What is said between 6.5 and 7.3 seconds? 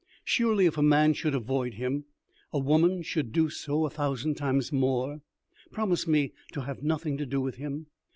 to have nothing to